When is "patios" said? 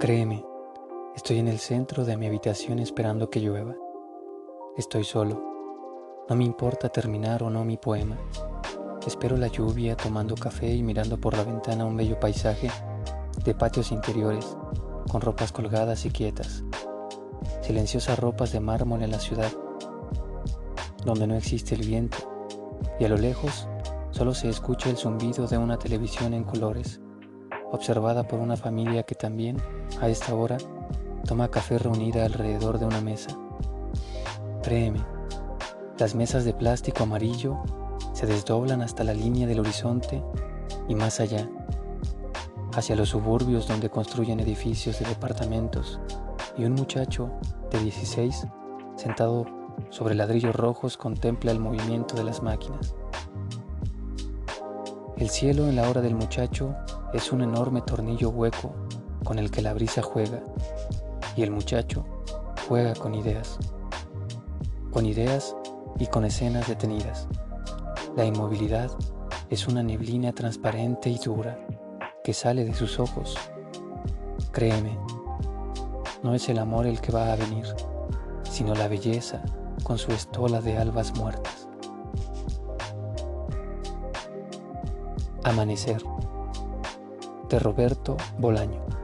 13.54-13.92